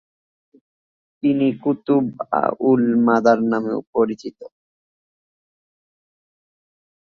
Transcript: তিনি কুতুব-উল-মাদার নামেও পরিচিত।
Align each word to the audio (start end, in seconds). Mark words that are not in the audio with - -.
তিনি 1.23 1.47
কুতুব-উল-মাদার 1.61 3.39
নামেও 3.51 3.79
পরিচিত। 3.93 4.39